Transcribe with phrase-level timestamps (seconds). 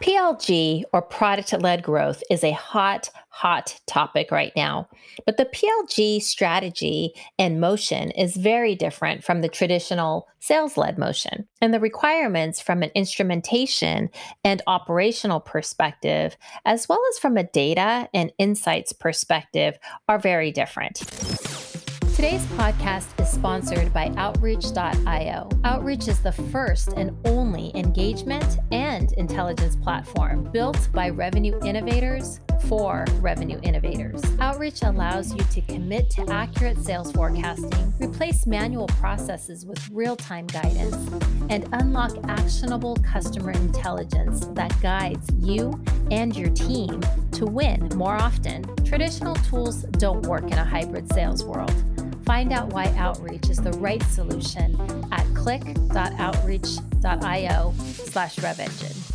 [0.00, 4.88] PLG or product led growth is a hot, hot topic right now.
[5.26, 11.48] But the PLG strategy and motion is very different from the traditional sales led motion.
[11.60, 14.10] And the requirements from an instrumentation
[14.44, 19.78] and operational perspective, as well as from a data and insights perspective,
[20.08, 21.47] are very different.
[22.18, 25.48] Today's podcast is sponsored by Outreach.io.
[25.62, 33.04] Outreach is the first and only engagement and intelligence platform built by revenue innovators for
[33.20, 34.20] revenue innovators.
[34.40, 40.48] Outreach allows you to commit to accurate sales forecasting, replace manual processes with real time
[40.48, 40.96] guidance,
[41.50, 48.64] and unlock actionable customer intelligence that guides you and your team to win more often.
[48.84, 51.72] Traditional tools don't work in a hybrid sales world.
[52.28, 54.78] Find out why outreach is the right solution
[55.10, 59.12] at click.outreach.io slash revengine.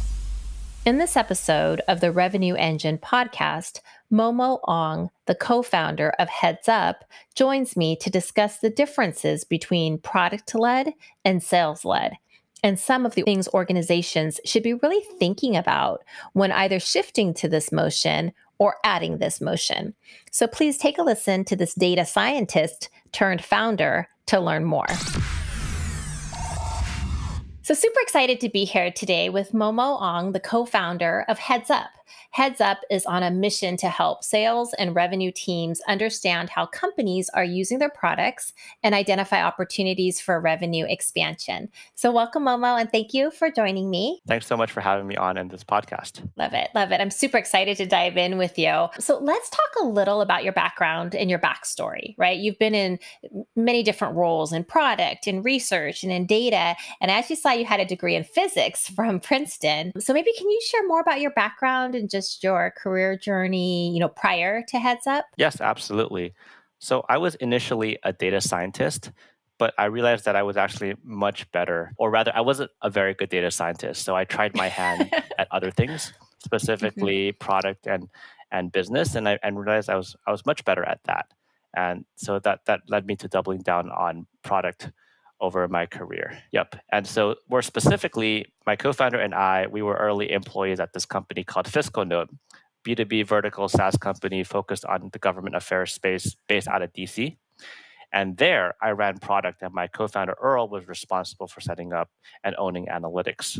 [0.83, 6.67] In this episode of the Revenue Engine podcast, Momo Ong, the co founder of Heads
[6.67, 12.17] Up, joins me to discuss the differences between product led and sales led
[12.63, 17.49] and some of the things organizations should be really thinking about when either shifting to
[17.49, 19.93] this motion or adding this motion.
[20.31, 24.87] So please take a listen to this data scientist turned founder to learn more.
[27.61, 31.69] So, super excited to be here today with Momo Ong, the co founder of Heads
[31.69, 31.91] Up.
[32.33, 37.29] Heads Up is on a mission to help sales and revenue teams understand how companies
[37.35, 41.69] are using their products and identify opportunities for revenue expansion.
[41.93, 44.19] So, welcome, Momo, and thank you for joining me.
[44.27, 46.27] Thanks so much for having me on in this podcast.
[46.35, 46.69] Love it.
[46.73, 46.99] Love it.
[46.99, 48.87] I'm super excited to dive in with you.
[48.97, 52.39] So, let's talk a little about your background and your backstory, right?
[52.39, 52.97] You've been in
[53.55, 56.75] many different roles in product, in research, and in data.
[56.99, 59.91] And as you saw, you had a degree in physics from Princeton.
[59.99, 63.91] So, maybe can you share more about your background and just just your career journey,
[63.93, 65.25] you know, prior to Heads Up?
[65.37, 66.33] Yes, absolutely.
[66.79, 69.11] So I was initially a data scientist,
[69.57, 73.13] but I realized that I was actually much better, or rather, I wasn't a very
[73.13, 74.03] good data scientist.
[74.03, 77.45] So I tried my hand at other things, specifically mm-hmm.
[77.45, 78.09] product and
[78.51, 81.27] and business, and I and realized I was I was much better at that.
[81.75, 84.91] And so that that led me to doubling down on product
[85.43, 86.39] over my career.
[86.53, 86.77] Yep.
[86.91, 91.05] And so, more specifically, my co founder and I, we were early employees at this
[91.05, 92.29] company called FiscalNote,
[92.87, 97.37] B2B vertical SaaS company focused on the government affairs space based out of DC.
[98.11, 102.09] And there, I ran product, and my co founder Earl was responsible for setting up
[102.43, 103.59] and owning analytics.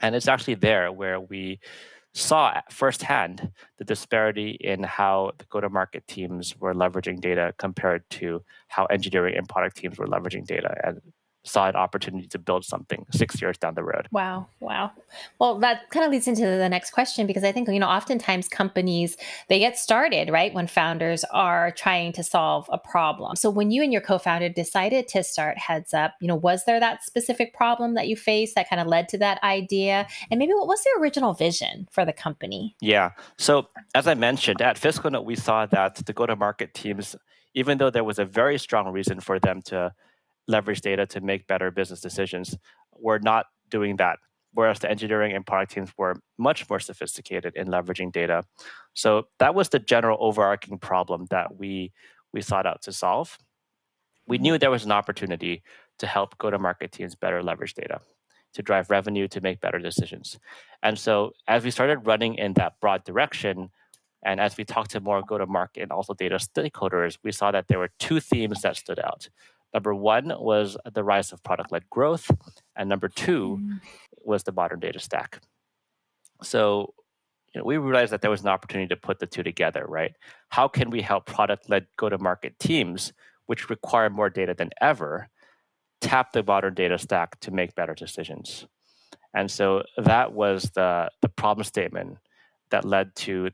[0.00, 1.60] And it's actually there where we
[2.14, 8.08] saw firsthand the disparity in how the go to market teams were leveraging data compared
[8.08, 10.76] to how engineering and product teams were leveraging data.
[10.84, 11.00] And
[11.44, 14.08] saw an opportunity to build something six years down the road.
[14.10, 14.48] Wow.
[14.60, 14.92] Wow.
[15.38, 18.48] Well, that kind of leads into the next question because I think, you know, oftentimes
[18.48, 19.16] companies,
[19.48, 23.36] they get started, right, when founders are trying to solve a problem.
[23.36, 26.64] So when you and your co founder decided to start Heads Up, you know, was
[26.64, 30.06] there that specific problem that you faced that kind of led to that idea?
[30.30, 32.74] And maybe what was the original vision for the company?
[32.80, 33.10] Yeah.
[33.36, 37.14] So as I mentioned, at FiscalNote, we saw that the go to market teams,
[37.54, 39.92] even though there was a very strong reason for them to
[40.48, 42.56] leverage data to make better business decisions.
[42.96, 44.18] We're not doing that.
[44.52, 48.44] Whereas the engineering and product teams were much more sophisticated in leveraging data.
[48.94, 51.92] So that was the general overarching problem that we
[52.32, 53.38] we sought out to solve.
[54.26, 55.62] We knew there was an opportunity
[55.98, 58.00] to help go-to-market teams better leverage data,
[58.54, 60.38] to drive revenue, to make better decisions.
[60.82, 63.70] And so as we started running in that broad direction,
[64.24, 67.78] and as we talked to more go-to-market and also data stakeholders, we saw that there
[67.78, 69.28] were two themes that stood out.
[69.74, 72.30] Number one was the rise of product led growth,
[72.76, 73.80] and number two mm.
[74.24, 75.40] was the modern data stack.
[76.42, 76.94] So
[77.52, 80.14] you know, we realized that there was an opportunity to put the two together, right?
[80.48, 83.12] How can we help product led go to market teams,
[83.46, 85.28] which require more data than ever,
[86.00, 88.66] tap the modern data stack to make better decisions?
[89.34, 92.18] And so that was the, the problem statement
[92.70, 93.50] that led to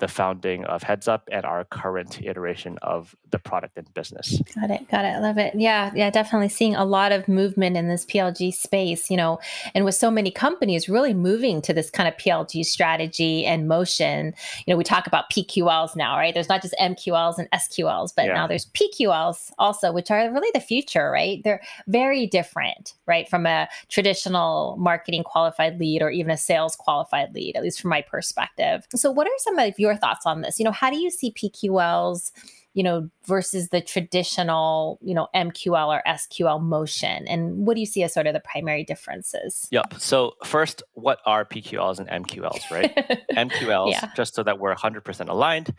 [0.00, 4.40] the founding of Heads Up and our current iteration of the product and business.
[4.54, 4.88] Got it.
[4.88, 5.08] Got it.
[5.08, 5.54] I Love it.
[5.54, 5.92] Yeah.
[5.94, 6.10] Yeah.
[6.10, 9.38] Definitely seeing a lot of movement in this PLG space, you know,
[9.74, 14.34] and with so many companies really moving to this kind of PLG strategy and motion.
[14.66, 16.32] You know, we talk about PQLs now, right?
[16.32, 18.34] There's not just MQLs and SQLs, but yeah.
[18.34, 21.42] now there's PQLs also, which are really the future, right?
[21.44, 23.28] They're very different, right?
[23.28, 27.90] From a traditional marketing qualified lead or even a sales qualified lead, at least from
[27.90, 28.86] my perspective.
[28.94, 30.58] So, what are some of your thoughts on this?
[30.58, 32.30] You know, how do you see PQLs?
[32.74, 37.26] you know, versus the traditional, you know, MQL or SQL motion?
[37.26, 39.66] And what do you see as sort of the primary differences?
[39.72, 39.94] Yep.
[39.98, 42.94] So first, what are PQLs and MQLs, right?
[43.32, 44.10] MQLs, yeah.
[44.14, 45.74] just so that we're 100% aligned,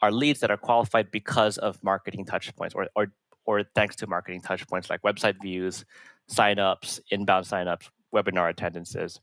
[0.00, 3.08] are leads that are qualified because of marketing touchpoints or, or,
[3.44, 5.84] or thanks to marketing touchpoints like website views,
[6.30, 9.20] signups, inbound signups, webinar attendances.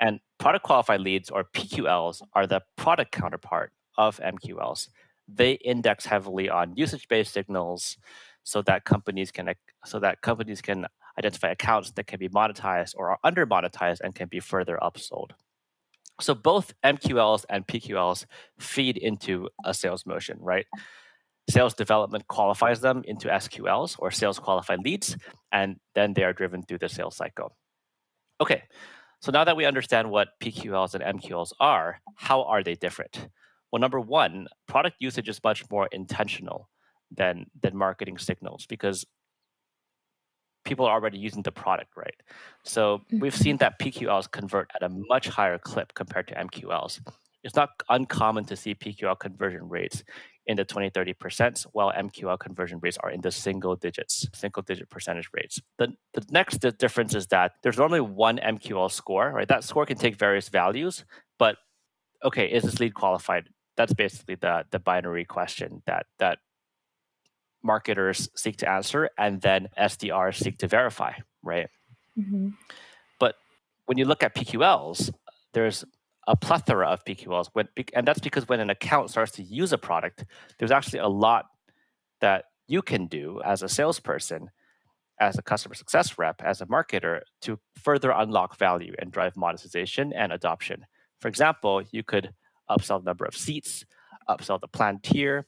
[0.00, 4.88] And product qualified leads or PQLs are the product counterpart of MQLs.
[5.28, 7.96] They index heavily on usage-based signals
[8.42, 9.54] so that companies can
[9.86, 10.86] so that companies can
[11.18, 15.30] identify accounts that can be monetized or are under monetized and can be further upsold.
[16.20, 18.26] So both MQLs and PQLs
[18.58, 20.66] feed into a sales motion, right?
[21.48, 25.16] Sales development qualifies them into SQLs or sales qualified leads,
[25.52, 27.56] and then they are driven through the sales cycle.
[28.40, 28.62] Okay,
[29.24, 33.30] so now that we understand what PQLs and MQLs are, how are they different?
[33.72, 36.68] Well, number one, product usage is much more intentional
[37.10, 39.06] than than marketing signals because
[40.66, 42.20] people are already using the product, right?
[42.64, 43.60] So we've seen mm-hmm.
[43.60, 47.00] that PQLs convert at a much higher clip compared to MQLs.
[47.42, 50.04] It's not uncommon to see PQL conversion rates
[50.46, 54.90] in the 20, 30%, while MQL conversion rates are in the single digits, single digit
[54.90, 55.60] percentage rates.
[55.78, 59.48] The, the next difference is that there's normally one MQL score, right?
[59.48, 61.04] That score can take various values,
[61.38, 61.56] but
[62.22, 63.48] okay, is this lead qualified?
[63.76, 66.38] That's basically the, the binary question that, that
[67.62, 71.68] marketers seek to answer and then SDRs seek to verify, right?
[72.18, 72.50] Mm-hmm.
[73.18, 73.36] But
[73.86, 75.10] when you look at PQLs,
[75.54, 75.84] there's
[76.26, 77.48] a plethora of PQLs.
[77.52, 80.24] When, and that's because when an account starts to use a product,
[80.58, 81.46] there's actually a lot
[82.20, 84.50] that you can do as a salesperson,
[85.20, 90.12] as a customer success rep, as a marketer to further unlock value and drive monetization
[90.12, 90.86] and adoption.
[91.20, 92.32] For example, you could
[92.70, 93.84] upsell the number of seats,
[94.28, 95.46] upsell the plan tier,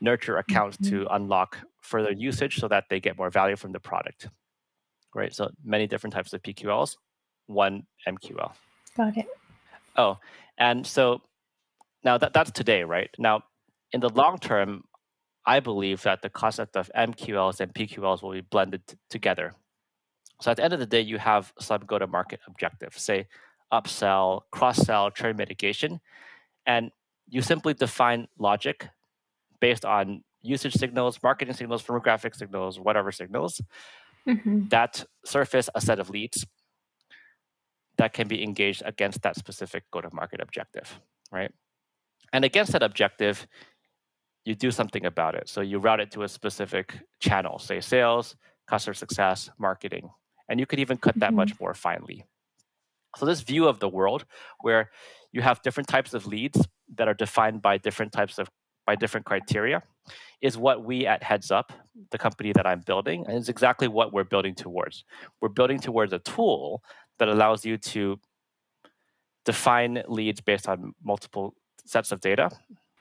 [0.00, 1.04] nurture accounts mm-hmm.
[1.04, 4.28] to unlock further usage so that they get more value from the product.
[5.14, 5.34] Right.
[5.34, 6.96] So many different types of PQLs,
[7.46, 8.52] one MQL.
[8.96, 9.28] Got it.
[9.96, 10.18] Oh,
[10.58, 11.22] and so
[12.02, 13.10] now that that's today, right?
[13.18, 13.42] Now,
[13.92, 14.84] in the long term,
[15.46, 19.54] I believe that the concept of MQLs and PQLs will be blended t- together.
[20.40, 23.28] So at the end of the day, you have some go-to-market objective, say
[23.72, 26.00] upsell, cross-sell, churn mitigation,
[26.66, 26.90] and
[27.28, 28.88] you simply define logic
[29.60, 33.60] based on usage signals, marketing signals, firmographic signals, whatever signals
[34.26, 34.68] mm-hmm.
[34.68, 36.46] that surface a set of leads
[37.98, 41.00] that can be engaged against that specific go to market objective,
[41.30, 41.52] right?
[42.32, 43.46] And against that objective,
[44.44, 45.48] you do something about it.
[45.48, 48.36] So you route it to a specific channel, say sales,
[48.66, 50.10] customer success, marketing.
[50.48, 51.36] And you could even cut that mm-hmm.
[51.36, 52.24] much more finely.
[53.16, 54.24] So, this view of the world
[54.60, 54.90] where
[55.32, 58.48] you have different types of leads that are defined by different types of
[58.86, 59.82] by different criteria
[60.42, 61.72] is what we at Heads Up,
[62.10, 65.04] the company that I'm building, and is exactly what we're building towards.
[65.40, 66.82] We're building towards a tool
[67.18, 68.18] that allows you to
[69.44, 71.54] define leads based on multiple
[71.84, 72.50] sets of data,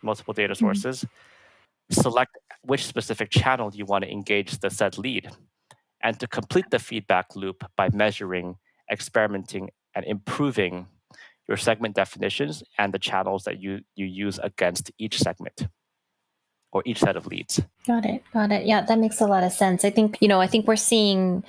[0.01, 0.65] multiple data mm-hmm.
[0.65, 2.01] sources, mm-hmm.
[2.01, 5.29] select which specific channel you want to engage the said lead,
[6.01, 8.55] and to complete the feedback loop by measuring,
[8.91, 10.88] experimenting, and improving
[11.48, 15.67] your segment definitions and the channels that you, you use against each segment
[16.72, 17.62] or each set of leads.
[17.86, 18.24] Got it.
[18.34, 18.65] Got it.
[18.65, 19.86] Yeah, that makes a lot of sense.
[19.86, 21.43] I think, you know, I think we're seeing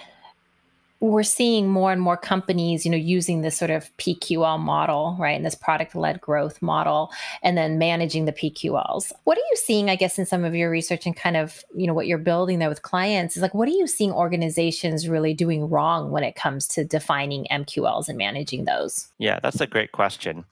[1.11, 5.37] we're seeing more and more companies, you know, using this sort of PQL model, right?
[5.37, 7.11] And this product led growth model,
[7.43, 9.13] and then managing the PQLs.
[9.25, 11.87] What are you seeing, I guess, in some of your research and kind of, you
[11.87, 15.35] know, what you're building there with clients is like, what are you seeing organizations really
[15.35, 19.09] doing wrong when it comes to defining MQLs and managing those?
[19.19, 20.45] Yeah, that's a great question.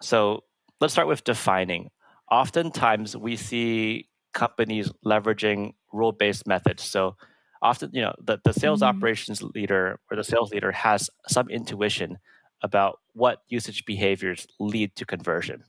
[0.00, 0.44] So
[0.80, 1.90] let's start with defining.
[2.30, 6.84] Oftentimes we see companies leveraging rule based methods.
[6.84, 7.16] So
[7.62, 8.96] often you know the, the sales mm-hmm.
[8.96, 12.18] operations leader or the sales leader has some intuition
[12.62, 15.62] about what usage behaviors lead to conversion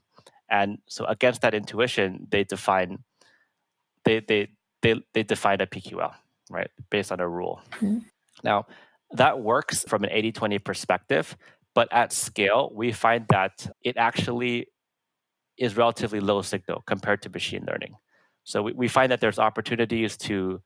[0.50, 2.98] and so against that intuition they define
[4.04, 4.48] they they
[4.82, 6.12] they, they define a pql
[6.50, 7.98] right based on a rule mm-hmm.
[8.42, 8.66] now
[9.12, 11.36] that works from an 80-20 perspective
[11.74, 14.66] but at scale we find that it actually
[15.58, 17.94] is relatively low signal compared to machine learning.
[18.44, 20.60] So we, we find that there's opportunities to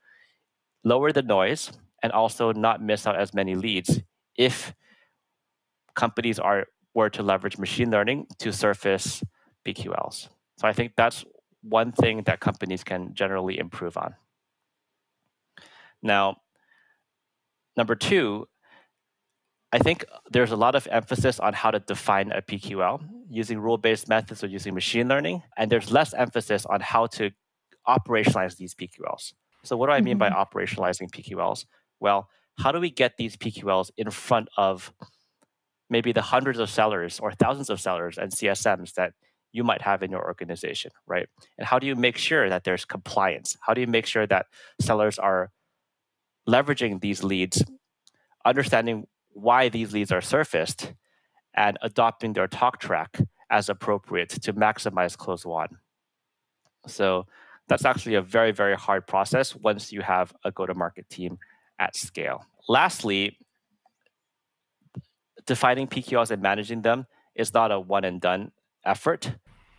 [0.87, 4.01] lower the noise and also not miss out as many leads
[4.37, 4.73] if
[5.97, 9.23] companies are were to leverage machine learning to surface
[9.67, 10.29] PQLs.
[10.59, 11.25] So I think that's
[11.63, 14.15] one thing that companies can generally improve on.
[16.03, 16.37] Now,
[17.77, 18.49] number two,
[19.73, 23.77] I think there's a lot of emphasis on how to define a PQL using rule
[23.77, 27.33] based methods or using machine learning, and there's less emphasis on how to
[27.87, 29.35] operationalize these PQLs.
[29.67, 30.35] So, what do I mean mm-hmm.
[30.35, 31.67] by operationalizing PQLs?
[32.01, 34.93] Well, how do we get these PQLs in front of
[35.91, 39.13] maybe the hundreds of sellers or thousands of sellers and CSMs that
[39.53, 41.29] you might have in your organization, right?
[41.59, 43.57] And how do you make sure that there's compliance?
[43.61, 44.47] How do you make sure that
[44.81, 45.51] sellers are
[46.49, 47.65] leveraging these leads,
[48.45, 50.93] understanding why these leads are surfaced,
[51.55, 53.19] and adopting their talk track
[53.51, 55.79] as appropriate to maximize closed won?
[56.87, 57.27] So
[57.69, 61.39] that's actually a very, very hard process once you have a go to market team
[61.79, 62.45] at scale.
[62.69, 63.39] Lastly,
[65.47, 68.53] defining PQLs and managing them is not a one and done
[68.85, 69.33] effort.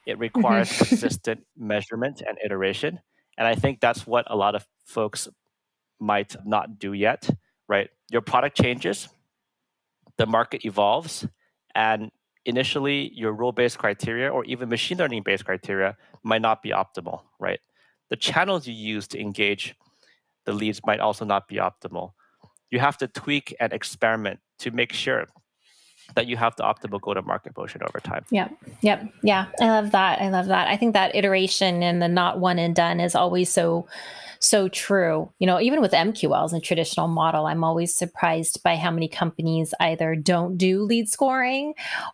[0.06, 0.86] It requires mm-hmm.
[0.90, 3.00] consistent measurement and iteration.
[3.38, 5.28] And I think that's what a lot of folks
[6.00, 7.30] might not do yet,
[7.68, 7.90] right?
[8.10, 9.10] Your product changes,
[10.18, 11.28] the market evolves,
[11.76, 12.12] and
[12.46, 17.22] initially your rule based criteria or even machine learning based criteria might not be optimal,
[17.40, 17.60] right?
[18.10, 19.76] The channels you use to engage
[20.46, 22.14] the leads might also not be optimal.
[22.72, 25.28] You have to tweak and experiment to make sure
[26.16, 28.26] that you have the optimal go to market motion over time.
[28.32, 28.52] Yep.
[28.82, 29.10] Yep.
[29.24, 29.48] Yeah.
[29.60, 30.22] I love that.
[30.22, 30.68] I love that.
[30.68, 33.88] I think that iteration and the not one and done is always so
[34.40, 35.32] so true.
[35.40, 39.74] You know, even with MQLs and traditional model, I'm always surprised by how many companies
[39.80, 41.74] either don't do lead scoring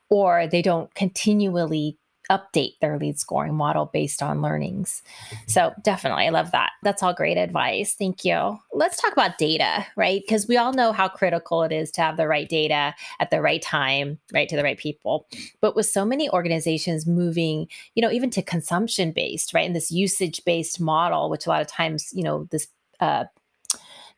[0.09, 1.97] or they don't continually
[2.31, 5.03] update their lead scoring model based on learnings.
[5.47, 6.71] So, definitely, I love that.
[6.81, 7.93] That's all great advice.
[7.93, 8.57] Thank you.
[8.71, 10.21] Let's talk about data, right?
[10.21, 13.41] Because we all know how critical it is to have the right data at the
[13.41, 15.27] right time, right, to the right people.
[15.61, 19.91] But with so many organizations moving, you know, even to consumption based, right, and this
[19.91, 22.67] usage based model, which a lot of times, you know, this
[22.99, 23.25] uh,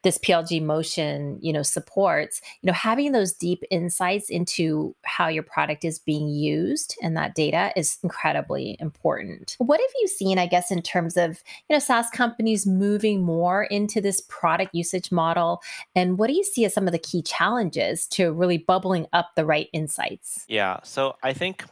[0.05, 5.41] this PLG motion, you know, supports, you know, having those deep insights into how your
[5.41, 9.55] product is being used and that data is incredibly important.
[9.57, 13.63] What have you seen, I guess, in terms of, you know, SaaS companies moving more
[13.63, 15.59] into this product usage model?
[15.95, 19.31] And what do you see as some of the key challenges to really bubbling up
[19.35, 20.45] the right insights?
[20.47, 20.81] Yeah.
[20.83, 21.65] So I think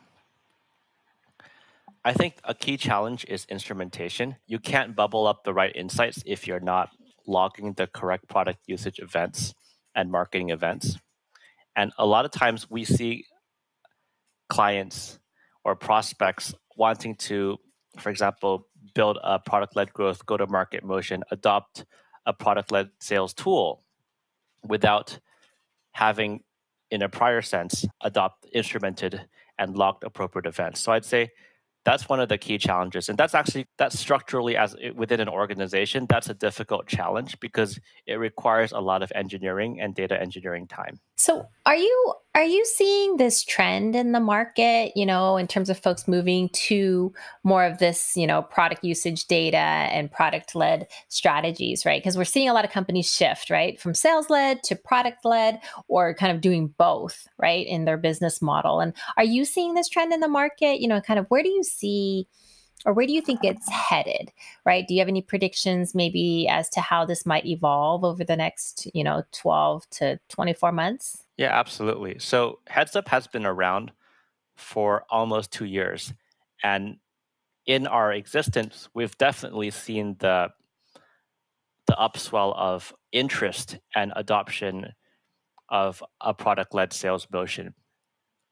[2.03, 4.37] I think a key challenge is instrumentation.
[4.47, 6.89] You can't bubble up the right insights if you're not
[7.27, 9.53] logging the correct product usage events
[9.95, 10.97] and marketing events.
[11.75, 13.25] And a lot of times we see
[14.49, 15.19] clients
[15.63, 17.57] or prospects wanting to,
[17.97, 21.85] for example, build a product led growth, go to market motion, adopt
[22.25, 23.83] a product led sales tool
[24.63, 25.19] without
[25.91, 26.41] having,
[26.91, 29.21] in a prior sense, adopt instrumented
[29.57, 30.81] and logged appropriate events.
[30.81, 31.29] So I'd say
[31.85, 36.05] that's one of the key challenges and that's actually that's structurally as within an organization
[36.09, 40.99] that's a difficult challenge because it requires a lot of engineering and data engineering time.
[41.17, 45.69] So are you are you seeing this trend in the market you know in terms
[45.69, 47.13] of folks moving to
[47.43, 52.01] more of this you know product usage data and product led strategies right?
[52.01, 53.79] Because we're seeing a lot of companies shift right?
[53.79, 58.41] From sales led to product led or kind of doing both right in their business
[58.41, 58.79] model.
[58.79, 60.79] And are you seeing this trend in the market?
[60.79, 62.27] You know kind of where do you see
[62.85, 64.31] or where do you think it's headed
[64.65, 64.87] right?
[64.87, 68.87] Do you have any predictions maybe as to how this might evolve over the next
[68.93, 71.23] you know 12 to 24 months?
[71.37, 72.17] Yeah absolutely.
[72.19, 73.91] So heads up has been around
[74.55, 76.13] for almost two years
[76.63, 76.97] and
[77.65, 80.49] in our existence we've definitely seen the
[81.87, 84.93] the upswell of interest and adoption
[85.69, 87.73] of a product led sales motion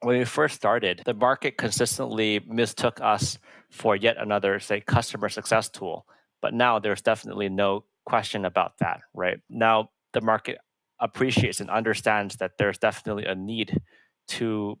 [0.02, 3.38] when we first started, the market consistently mistook us
[3.70, 6.06] for yet another, say, customer success tool.
[6.40, 9.38] But now there's definitely no question about that, right?
[9.48, 10.58] Now the market
[11.00, 13.80] appreciates and understands that there's definitely a need
[14.28, 14.78] to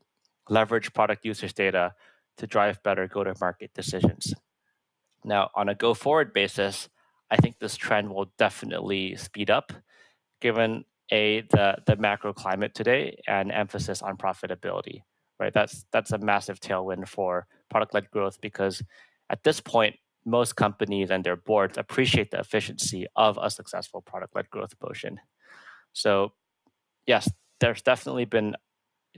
[0.48, 1.94] leverage product usage data
[2.38, 4.34] to drive better go to market decisions.
[5.24, 6.88] Now, on a go forward basis,
[7.30, 9.72] I think this trend will definitely speed up
[10.40, 15.02] given a the, the macro climate today and emphasis on profitability
[15.38, 15.52] right?
[15.52, 18.82] That's that's a massive tailwind for product-led growth because
[19.30, 24.48] at this point, most companies and their boards appreciate the efficiency of a successful product-led
[24.50, 25.18] growth motion.
[25.92, 26.32] So,
[27.06, 28.54] yes, there's definitely been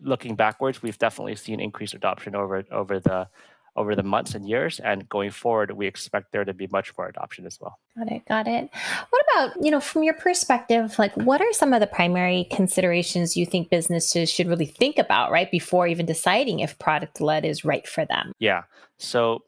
[0.01, 0.83] looking backwards.
[0.83, 3.29] We've definitely seen increased adoption over over the
[3.77, 4.81] over the months and years.
[4.81, 7.79] And going forward, we expect there to be much more adoption as well.
[7.99, 8.25] Got it.
[8.27, 8.71] Got it.
[9.11, 13.37] What about, you know, from your perspective, like what are some of the primary considerations
[13.37, 17.65] you think businesses should really think about, right, before even deciding if product led is
[17.65, 18.33] right for them?
[18.39, 18.63] Yeah.
[18.99, 19.41] So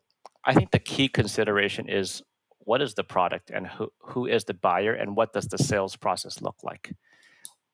[0.45, 2.23] I think the key consideration is
[2.59, 5.95] what is the product and who, who is the buyer and what does the sales
[5.95, 6.92] process look like?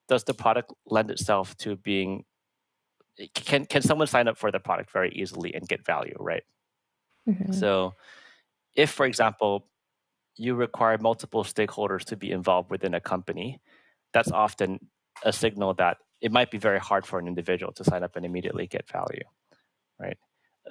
[0.09, 2.25] Does the product lend itself to being
[3.35, 6.43] can can someone sign up for the product very easily and get value, right?
[7.29, 7.53] Mm-hmm.
[7.53, 7.95] So,
[8.75, 9.69] if for example,
[10.37, 13.61] you require multiple stakeholders to be involved within a company,
[14.13, 14.89] that's often
[15.25, 18.25] a signal that it might be very hard for an individual to sign up and
[18.25, 19.25] immediately get value,
[19.99, 20.17] right?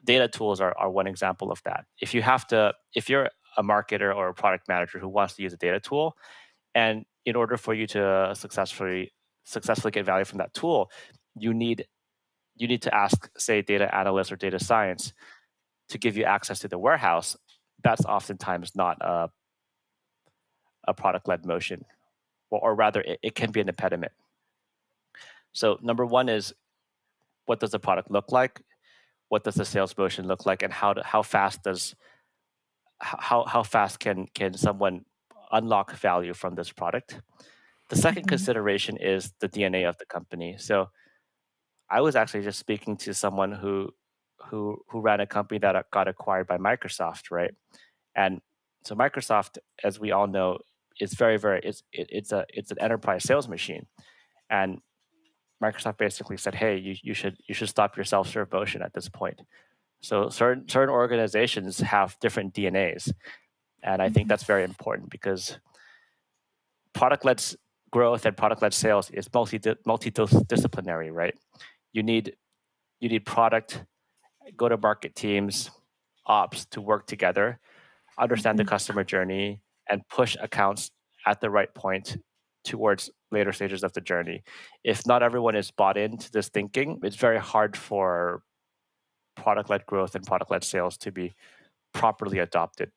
[0.05, 1.85] Data tools are, are one example of that.
[1.99, 5.43] If you have to, if you're a marketer or a product manager who wants to
[5.43, 6.15] use a data tool,
[6.73, 9.11] and in order for you to successfully
[9.43, 10.89] successfully get value from that tool,
[11.35, 11.85] you need
[12.61, 15.13] you need to ask, say, data analyst or data science
[15.89, 17.35] to give you access to the warehouse.
[17.83, 19.31] That's oftentimes not a,
[20.87, 21.85] a product led motion,
[22.51, 24.11] or, or rather, it, it can be an impediment.
[25.53, 26.53] So, number one is
[27.47, 28.61] what does the product look like?
[29.29, 30.61] What does the sales motion look like?
[30.61, 31.95] And how, how fast does
[32.99, 35.05] how, how fast can, can someone
[35.51, 37.19] unlock value from this product?
[37.89, 38.27] The 2nd mm-hmm.
[38.27, 40.57] consideration is the DNA of the company.
[40.59, 40.89] So,
[41.91, 43.93] I was actually just speaking to someone who
[44.49, 47.53] who who ran a company that got acquired by Microsoft, right?
[48.15, 48.41] And
[48.85, 50.59] so Microsoft, as we all know,
[50.99, 53.85] is very very it's it, it's a it's an enterprise sales machine,
[54.49, 54.79] and
[55.61, 58.93] Microsoft basically said, hey, you you should you should stop your self serve motion at
[58.93, 59.41] this point.
[60.01, 63.11] So certain certain organizations have different DNAs,
[63.83, 64.29] and I think mm-hmm.
[64.29, 65.59] that's very important because
[66.93, 67.43] product led
[67.91, 71.35] growth and product led sales is multi multidisciplinary, right?
[71.93, 72.35] You need
[72.99, 73.83] you need product,
[74.55, 75.71] go to market teams,
[76.25, 77.59] ops to work together,
[78.19, 78.69] understand the mm-hmm.
[78.69, 80.91] customer journey, and push accounts
[81.25, 82.17] at the right point
[82.63, 84.43] towards later stages of the journey.
[84.83, 88.43] If not everyone is bought into this thinking, it's very hard for
[89.35, 91.33] product led growth and product led sales to be
[91.93, 92.91] properly adopted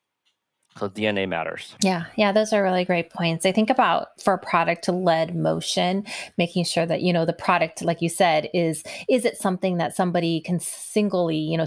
[0.76, 1.74] so DNA matters.
[1.82, 3.46] Yeah, yeah, those are really great points.
[3.46, 6.04] I think about for product led motion,
[6.36, 9.94] making sure that you know the product, like you said, is is it something that
[9.94, 11.66] somebody can singly, you know,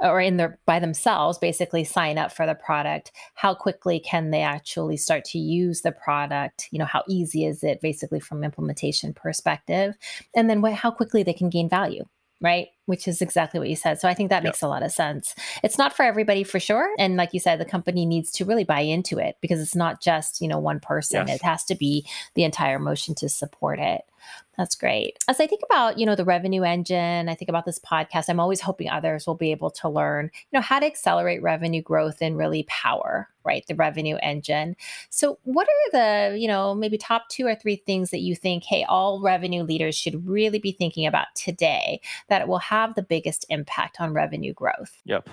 [0.00, 3.12] or in their by themselves, basically sign up for the product?
[3.34, 6.68] How quickly can they actually start to use the product?
[6.70, 9.96] You know, how easy is it, basically from implementation perspective,
[10.34, 12.04] and then what, how quickly they can gain value
[12.40, 12.68] right?
[12.84, 14.00] Which is exactly what you said.
[14.00, 14.44] So I think that yep.
[14.44, 15.34] makes a lot of sense.
[15.62, 16.88] It's not for everybody for sure.
[16.98, 20.02] And like you said, the company needs to really buy into it because it's not
[20.02, 21.26] just, you know, one person.
[21.26, 21.36] Yes.
[21.36, 24.02] It has to be the entire motion to support it.
[24.56, 25.22] That's great.
[25.28, 28.40] As I think about, you know, the revenue engine, I think about this podcast, I'm
[28.40, 32.22] always hoping others will be able to learn, you know, how to accelerate revenue growth
[32.22, 34.74] and really power, right, the revenue engine.
[35.10, 35.90] So, what are
[36.30, 39.62] the, you know, maybe top two or three things that you think, hey, all revenue
[39.62, 44.54] leaders should really be thinking about today that will have the biggest impact on revenue
[44.54, 45.02] growth?
[45.04, 45.28] Yep.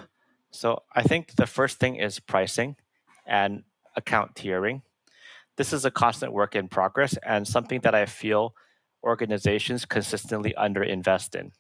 [0.52, 2.76] So, I think the first thing is pricing
[3.26, 3.64] and
[3.96, 4.82] account tiering.
[5.56, 8.56] This is a constant work in progress and something that I feel
[9.04, 11.52] organizations consistently underinvest in.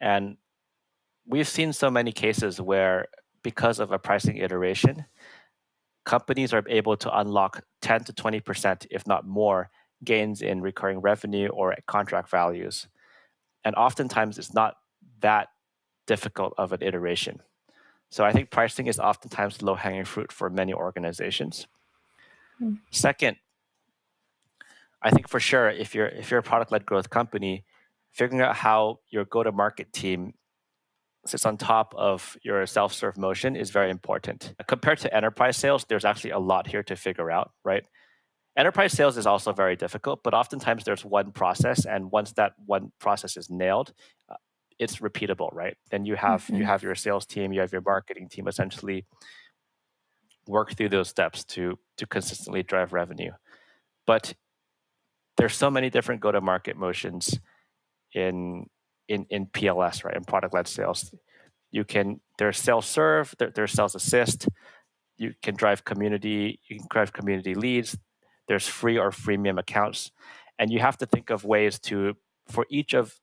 [0.00, 0.36] And
[1.26, 3.08] we've seen so many cases where,
[3.42, 5.06] because of a pricing iteration,
[6.04, 9.70] companies are able to unlock 10 to 20%, if not more,
[10.04, 12.86] gains in recurring revenue or contract values.
[13.64, 14.76] And oftentimes it's not
[15.20, 15.48] that
[16.06, 17.40] difficult of an iteration.
[18.10, 21.66] So I think pricing is oftentimes low hanging fruit for many organizations.
[22.60, 22.78] Mm.
[22.90, 23.36] Second,
[25.02, 27.64] I think for sure, if you're if you're a product led growth company,
[28.12, 30.34] figuring out how your go to market team
[31.26, 34.54] sits on top of your self serve motion is very important.
[34.66, 37.84] Compared to enterprise sales, there's actually a lot here to figure out, right?
[38.56, 42.90] Enterprise sales is also very difficult, but oftentimes there's one process, and once that one
[42.98, 43.92] process is nailed,
[44.28, 44.34] uh,
[44.80, 45.76] it's repeatable, right?
[45.90, 46.56] Then you have mm-hmm.
[46.56, 49.06] you have your sales team, you have your marketing team essentially
[50.48, 53.32] work through those steps to to consistently drive revenue.
[54.06, 54.34] But
[55.38, 57.38] there's so many different go to market motions
[58.12, 58.66] in
[59.08, 60.16] in in PLS, right?
[60.16, 61.14] In product led sales.
[61.70, 64.48] You can there's self serve, there, there's sales assist.
[65.16, 67.96] You can drive community, you can drive community leads.
[68.46, 70.10] There's free or freemium accounts,
[70.58, 72.16] and you have to think of ways to
[72.48, 73.14] for each of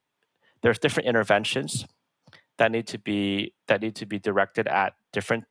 [0.62, 1.86] there's different interventions
[2.58, 5.46] that need to be that need to be directed at different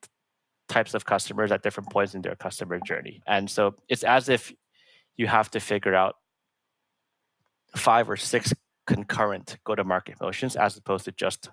[0.67, 3.21] types of customers at different points in their customer journey.
[3.27, 4.51] And so it's as if
[5.15, 6.15] you have to figure out
[7.75, 8.53] five or six
[8.87, 11.49] concurrent go to market motions as opposed to just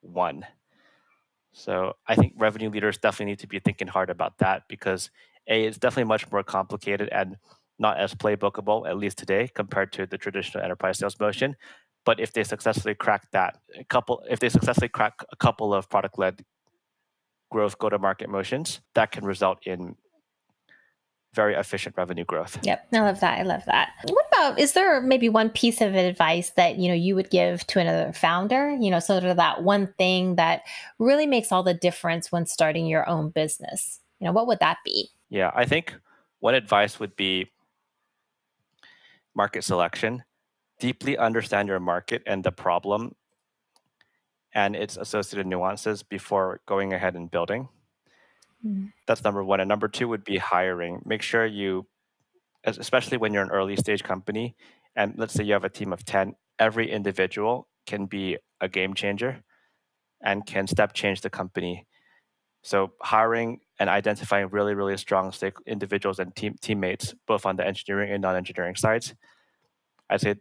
[0.00, 0.44] one.
[1.52, 5.10] So I think revenue leaders definitely need to be thinking hard about that because
[5.48, 7.36] A, it's definitely much more complicated and
[7.78, 11.56] not as playbookable, at least today, compared to the traditional enterprise sales motion.
[12.04, 15.88] But if they successfully crack that a couple, if they successfully crack a couple of
[15.88, 16.44] product led
[17.50, 19.96] growth go to market motions, that can result in
[21.36, 22.58] very efficient revenue growth.
[22.64, 23.38] Yep, I love that.
[23.38, 23.90] I love that.
[24.08, 27.64] What about is there maybe one piece of advice that you know you would give
[27.68, 28.74] to another founder?
[28.74, 30.62] You know, sort of that one thing that
[30.98, 34.00] really makes all the difference when starting your own business.
[34.18, 35.10] You know, what would that be?
[35.28, 35.94] Yeah, I think
[36.40, 37.52] one advice would be
[39.34, 40.24] market selection.
[40.80, 43.14] Deeply understand your market and the problem
[44.54, 47.68] and its associated nuances before going ahead and building.
[48.64, 48.92] Mm.
[49.06, 49.60] That's number one.
[49.60, 51.02] And number two would be hiring.
[51.04, 51.86] Make sure you,
[52.64, 54.56] especially when you're an early stage company,
[54.94, 58.94] and let's say you have a team of 10, every individual can be a game
[58.94, 59.42] changer
[60.22, 61.86] and can step change the company.
[62.62, 65.32] So hiring and identifying really, really strong
[65.66, 69.14] individuals and team teammates, both on the engineering and non-engineering sides.
[70.08, 70.36] I'd say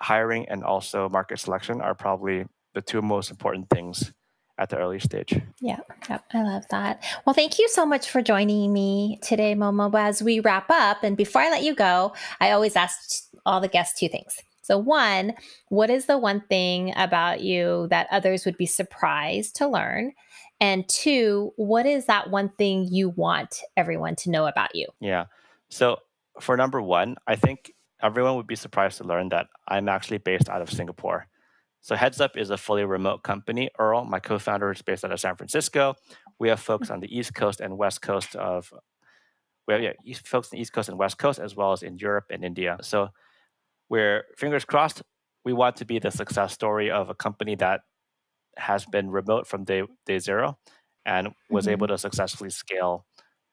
[0.00, 4.12] hiring and also market selection are probably the two most important things
[4.58, 5.38] at the early stage.
[5.60, 7.02] Yeah, yep, I love that.
[7.24, 9.94] Well, thank you so much for joining me today, Momo.
[9.98, 13.68] As we wrap up, and before I let you go, I always ask all the
[13.68, 14.42] guests two things.
[14.62, 15.34] So, one,
[15.68, 20.12] what is the one thing about you that others would be surprised to learn?
[20.60, 24.86] And two, what is that one thing you want everyone to know about you?
[25.00, 25.26] Yeah.
[25.68, 25.98] So,
[26.40, 30.48] for number one, I think everyone would be surprised to learn that I'm actually based
[30.48, 31.28] out of Singapore.
[31.86, 33.70] So Heads Up is a fully remote company.
[33.78, 35.94] Earl, my co-founder, is based out of San Francisco.
[36.36, 38.72] We have folks on the East Coast and West Coast of
[39.68, 41.96] we have yeah, folks on the East Coast and West Coast, as well as in
[41.96, 42.76] Europe and India.
[42.82, 43.10] So
[43.88, 45.02] we're fingers crossed.
[45.44, 47.82] We want to be the success story of a company that
[48.56, 50.58] has been remote from day day zero
[51.04, 51.72] and was mm-hmm.
[51.72, 53.06] able to successfully scale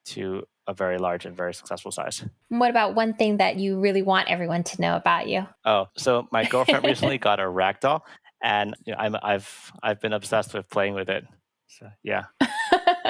[0.06, 2.26] to a very large and very successful size.
[2.50, 5.46] What about one thing that you really want everyone to know about you?
[5.66, 8.02] Oh, so my girlfriend recently got a ragdoll,
[8.44, 11.26] and you know, I'm I've I've been obsessed with playing with it.
[11.68, 12.26] So yeah,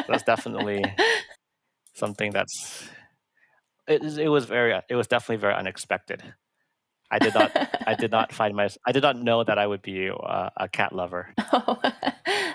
[0.08, 0.86] that's definitely
[1.96, 2.88] something that's
[3.88, 6.24] it, it was very it was definitely very unexpected.
[7.12, 7.52] I did not
[7.86, 10.70] I did not find my I did not know that I would be a, a
[10.72, 11.34] cat lover.
[11.56, 11.80] Oh,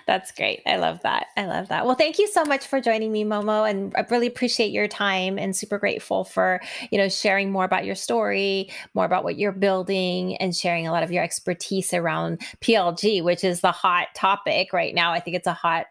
[0.08, 0.62] that's great.
[0.66, 1.26] I love that.
[1.36, 1.84] I love that.
[1.84, 5.38] Well, thank you so much for joining me, Momo, and I really appreciate your time
[5.38, 9.52] and super grateful for you know sharing more about your story, more about what you're
[9.52, 14.72] building, and sharing a lot of your expertise around PLG, which is the hot topic
[14.72, 15.12] right now.
[15.12, 15.84] I think it's a hot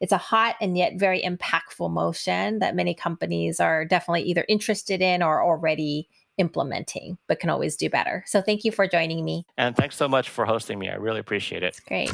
[0.00, 5.02] it's a hot and yet very impactful motion that many companies are definitely either interested
[5.02, 6.08] in or already
[6.38, 8.22] implementing, but can always do better.
[8.28, 9.46] So thank you for joining me.
[9.58, 10.90] And thanks so much for hosting me.
[10.90, 11.80] I really appreciate it.
[11.88, 12.12] Great.